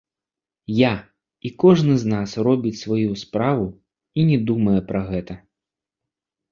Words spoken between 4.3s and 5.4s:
не думае пра гэта.